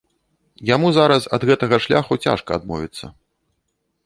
Яму 0.69 0.87
зараз 0.97 1.27
ад 1.39 1.45
гэтага 1.49 1.79
шляху 1.87 2.13
цяжка 2.27 2.51
адмовіцца. 2.59 3.05